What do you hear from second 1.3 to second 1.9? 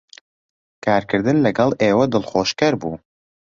لەگەڵ